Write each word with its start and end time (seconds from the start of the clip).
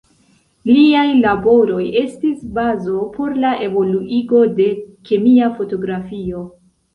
Liaj 0.67 1.03
laboroj 1.25 1.83
estis 2.01 2.39
bazo 2.55 3.03
por 3.19 3.37
la 3.45 3.51
evoluigo 3.67 4.41
de 4.61 4.67
kemia 5.11 5.53
fotografio. 5.61 6.43